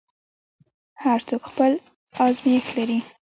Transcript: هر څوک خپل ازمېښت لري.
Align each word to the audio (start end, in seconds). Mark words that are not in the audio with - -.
هر 1.03 1.19
څوک 1.29 1.41
خپل 1.51 1.71
ازمېښت 2.25 2.71
لري. 2.77 2.99